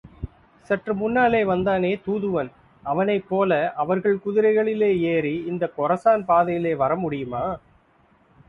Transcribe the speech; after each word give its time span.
சற்று 0.69 0.93
முன்னாலே, 0.95 1.43
வந்தானே 1.43 2.01
தூதுவன், 2.05 2.49
அவனைப்போல 2.83 3.69
அவர்கள் 3.75 4.19
குதிரைகளிலே 4.25 4.99
ஏறி 4.99 5.43
இந்தக் 5.45 5.79
கொரசான் 5.79 6.25
பாதையிலே 6.25 6.73
வரமுடியுமா? 6.73 7.43